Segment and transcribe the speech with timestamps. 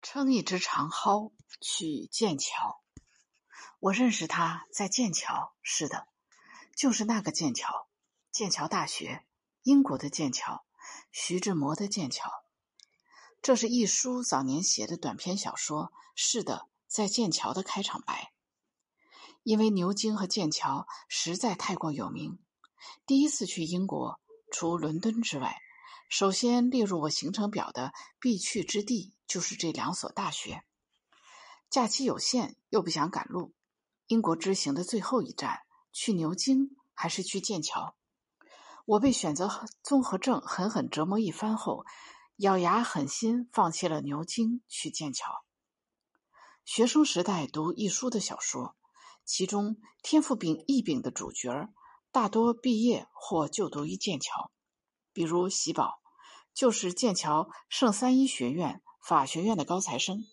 [0.00, 2.82] 撑一只长蒿去剑桥。
[3.80, 6.08] 我认识他在剑桥，是的，
[6.76, 7.88] 就是那个剑桥，
[8.30, 9.24] 剑桥大学，
[9.62, 10.64] 英国的剑桥，
[11.10, 12.30] 徐志摩的剑桥。
[13.40, 15.92] 这是一书早年写的短篇小说。
[16.20, 18.32] 是的，在剑桥的开场白。
[19.44, 22.40] 因为牛津和剑桥实在太过有名，
[23.06, 25.62] 第一次去英国，除伦敦之外。
[26.08, 30.64] 首先列入我行程表的必去之地就是这两所大学。
[31.68, 33.52] 假期有限，又不想赶路，
[34.06, 35.60] 英国之行的最后一站，
[35.92, 37.94] 去牛津还是去剑桥？
[38.86, 41.84] 我被选择综合症狠狠折磨一番后，
[42.36, 45.44] 咬牙狠心放弃了牛津，去剑桥。
[46.64, 48.76] 学生时代读一书的小说，
[49.26, 51.68] 其中天赋秉异禀的主角
[52.10, 54.50] 大多毕业或就读于剑桥。
[55.18, 56.00] 比如喜宝，
[56.54, 60.24] 就是剑桥圣三一学院法学院的高材生。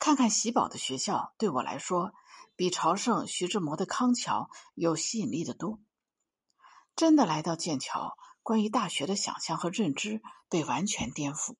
[0.00, 2.12] 看看喜宝的学校，对我来说，
[2.56, 5.78] 比朝圣徐志摩的康桥有吸引力的多。
[6.96, 11.54] 真的来到剑桥，关于大学的想象和认知被完全颠覆。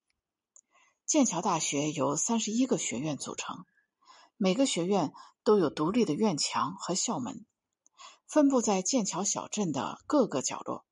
[1.07, 3.65] 剑桥大学由三十一个学院组成，
[4.37, 5.13] 每个学院
[5.45, 7.47] 都有独立的院墙和校门，
[8.27, 10.85] 分布在剑桥小镇的各个角落。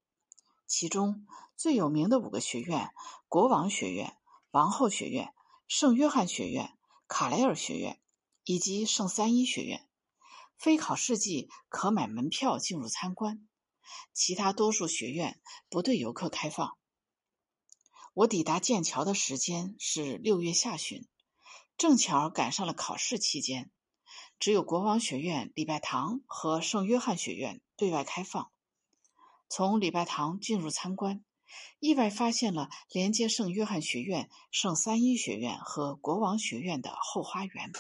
[0.74, 2.94] 其中最有名的五个学院：
[3.28, 4.16] 国王学院、
[4.52, 5.34] 王后学院、
[5.68, 8.00] 圣约翰学院、卡莱尔学院
[8.44, 9.86] 以及圣三一学院，
[10.56, 13.46] 非考试季可买门票进入参观。
[14.14, 16.78] 其他多数学院不对游客开放。
[18.14, 21.06] 我抵达剑桥的时间是六月下旬，
[21.76, 23.70] 正巧赶上了考试期间，
[24.38, 28.50] 只有国王学院礼拜堂和圣约翰学院对外开放。
[29.54, 31.22] 从礼拜堂进入参观，
[31.78, 37.70] 意外发现了连接圣约翰学院、圣三一学院和国王学院的后花园。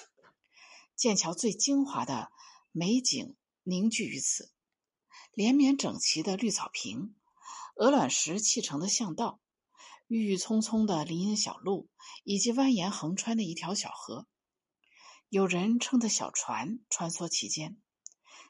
[0.96, 2.30] 剑桥最精华的
[2.72, 4.52] 美景凝聚于此：
[5.32, 7.14] 连绵整齐的绿草坪、
[7.76, 9.40] 鹅卵石砌成的巷道、
[10.08, 11.88] 郁郁葱葱的林荫小路，
[12.22, 14.26] 以及蜿蜒横穿的一条小河。
[15.30, 17.78] 有人撑着小船穿梭其间。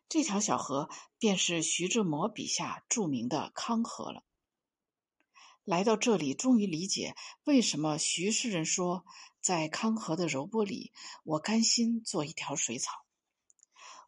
[0.09, 4.25] 这条小河便是徐志摩笔下著名的康河了。
[5.65, 7.15] 来到这里，终于理解
[7.45, 9.05] 为什么徐诗人说
[9.41, 10.93] ：“在康河的柔波里，
[11.23, 13.05] 我甘心做一条水草。”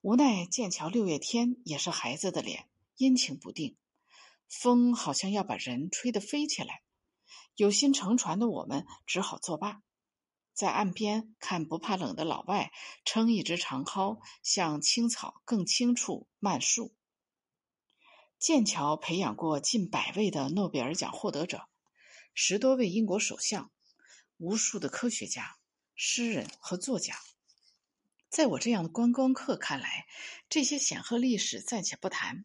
[0.02, 3.76] 无奈剑桥六月天也是孩子的脸，阴晴不定，
[4.48, 6.82] 风好像要把人吹得飞起来。
[7.56, 9.80] 有心乘船的我们只好作罢。
[10.54, 12.72] 在岸边看不怕冷的老外
[13.04, 16.94] 撑一只长篙向青草更青处漫树。
[18.38, 21.68] 剑桥培养过近百位的诺贝尔奖获得者，
[22.34, 23.70] 十多位英国首相，
[24.36, 25.56] 无数的科学家、
[25.94, 27.16] 诗人和作家。
[28.28, 30.06] 在我这样的观光客看来，
[30.48, 32.44] 这些显赫历史暂且不谈。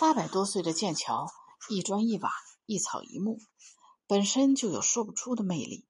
[0.00, 1.30] 八百多岁的剑桥，
[1.68, 2.32] 一砖一瓦，
[2.66, 3.38] 一草一木，
[4.06, 5.86] 本身就有说不出的魅力。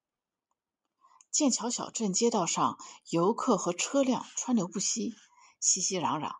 [1.31, 2.77] 剑桥小镇街道上，
[3.09, 5.15] 游客和车辆川流不息，
[5.61, 6.35] 熙熙攘攘。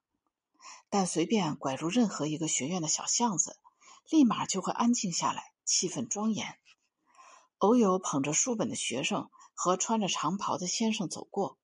[0.89, 3.57] 但随便拐入任何一个学院的小巷子，
[4.11, 6.59] 立马就会安静下来，气氛庄严。
[7.59, 11.59] 偶有捧着书本的学生和穿着长袍的先生走过，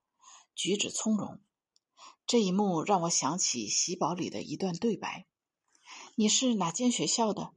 [0.54, 1.42] 举止从容。
[2.28, 5.26] 这一幕让我想起喜宝里的一段对白
[6.14, 7.52] ：“你是哪间学校的？”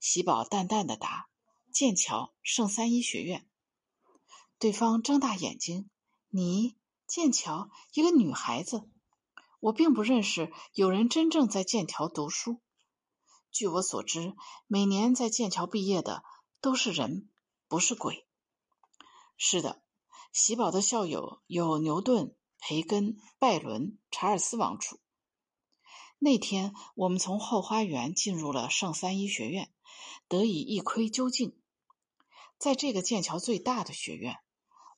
[0.00, 1.28] 喜宝淡淡的答
[1.72, 3.48] ：“剑桥圣三一学院。”
[4.60, 5.88] 对方睁大眼睛
[6.30, 6.76] ：“你
[7.06, 8.90] 剑桥一个女孩子，
[9.60, 12.60] 我并不认识有人真正在剑桥读书。
[13.52, 14.34] 据我所知，
[14.66, 16.24] 每年在剑桥毕业的
[16.60, 17.28] 都是人，
[17.68, 18.26] 不是鬼。”
[19.38, 19.80] 是的，
[20.32, 24.98] 喜宝的校友有牛顿、培根、拜伦、查尔斯王储。
[26.18, 29.72] 那天，我们从后花园进入了圣三一学院，
[30.26, 31.56] 得以一窥究竟。
[32.58, 34.40] 在这个剑桥最大的学院。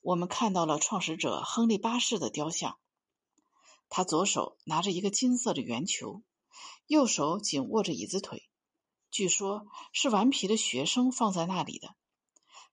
[0.02, 2.78] 我们看到了创始者亨利八世的雕像，
[3.90, 6.22] 他左手拿着一个金色的圆球，
[6.86, 8.48] 右手紧握着椅子腿，
[9.10, 11.94] 据说是顽皮的学生放在那里的。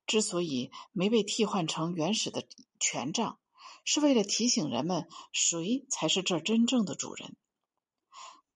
[0.06, 2.47] 之所以没被替换成原始的
[2.79, 3.39] 权杖，
[3.83, 7.35] 是为了提醒人们谁才是这真正的主人。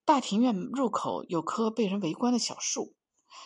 [0.06, 2.96] 大庭院入口有棵被人围观的小树。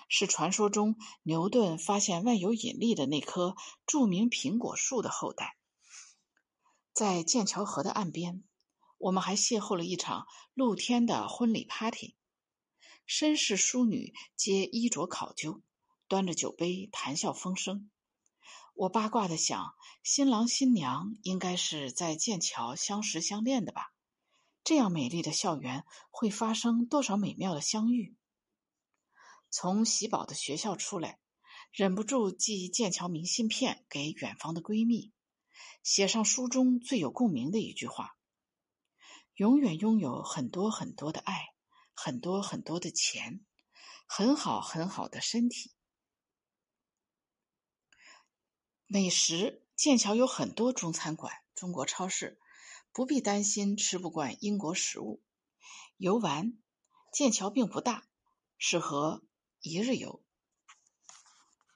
[0.09, 3.55] 是传说中牛顿发现万有引力的那棵
[3.85, 5.57] 著名苹果树的后代。
[6.93, 8.43] 在剑桥河的岸边，
[8.97, 12.15] 我们还邂逅了一场露天的婚礼 party，
[13.07, 15.61] 绅士淑女皆衣着考究，
[16.07, 17.89] 端着酒杯谈笑风生。
[18.73, 23.93] 我八卦的想，新郎新娘应该是在剑桥相识相恋的吧？
[24.63, 28.15] 这样美丽的校园，会发生多少美妙的相遇？
[29.57, 31.17] 从喜宝的学校出来，
[31.71, 35.13] 忍不住寄剑桥明信片给远方的闺蜜，
[35.81, 38.17] 写上书中最有共鸣的一句话：
[39.35, 41.53] 永远拥有很多很多的爱，
[41.93, 43.45] 很多很多的钱，
[44.05, 45.71] 很好很好的身体。
[48.87, 52.37] 美食，剑桥有很多中餐馆、中国超市，
[52.91, 55.23] 不必担心吃不惯英国食物。
[55.95, 56.57] 游玩，
[57.13, 58.05] 剑桥并不大，
[58.57, 59.23] 适合
[59.65, 60.24] 一日游。